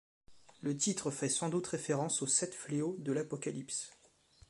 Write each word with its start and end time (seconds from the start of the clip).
Le 0.61 0.75
titre 0.75 1.11
fait 1.11 1.29
sans 1.29 1.49
doute 1.49 1.67
référence 1.67 2.23
aux 2.23 2.25
sept 2.25 2.55
fléaux 2.55 2.95
de 3.01 3.11
l'Apocalypse. 3.11 3.91